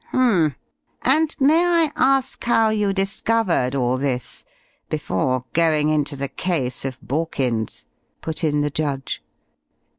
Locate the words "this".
3.99-4.45